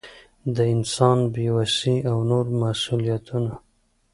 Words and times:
د 0.55 0.57
انسان 0.73 1.17
بې 1.33 1.47
وسي 1.55 1.95
او 2.11 2.17
نور 2.29 2.45
مسؤلیتونه. 2.61 3.53